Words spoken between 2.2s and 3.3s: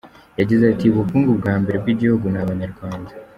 ni Abanyarwanda.